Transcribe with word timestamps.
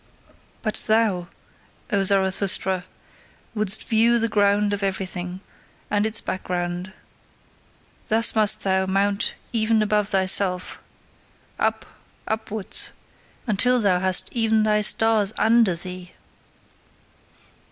But 0.63 0.83
thou, 0.87 1.27
O 1.91 2.03
Zarathustra, 2.03 2.85
wouldst 3.53 3.87
view 3.87 4.17
the 4.17 4.27
ground 4.29 4.73
of 4.73 4.81
everything, 4.81 5.41
and 5.91 6.07
its 6.07 6.19
background: 6.21 6.91
thus 8.07 8.33
must 8.33 8.63
thou 8.63 8.87
mount 8.87 9.35
even 9.53 9.79
above 9.83 10.09
thyself 10.09 10.79
up, 11.59 11.85
upwards, 12.27 12.93
until 13.45 13.79
thou 13.79 13.99
hast 13.99 14.29
even 14.33 14.63
thy 14.63 14.81
stars 14.81 15.33
UNDER 15.37 15.75
thee! 15.75 16.13